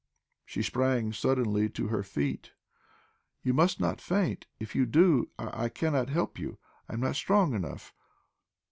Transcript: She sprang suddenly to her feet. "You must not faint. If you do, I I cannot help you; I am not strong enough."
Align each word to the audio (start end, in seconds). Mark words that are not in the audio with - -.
She 0.47 0.63
sprang 0.63 1.13
suddenly 1.13 1.69
to 1.69 1.89
her 1.89 2.01
feet. 2.01 2.53
"You 3.43 3.53
must 3.53 3.79
not 3.79 4.01
faint. 4.01 4.47
If 4.59 4.73
you 4.73 4.87
do, 4.87 5.29
I 5.37 5.65
I 5.65 5.69
cannot 5.69 6.09
help 6.09 6.39
you; 6.39 6.57
I 6.89 6.95
am 6.95 7.01
not 7.01 7.15
strong 7.15 7.53
enough." 7.53 7.93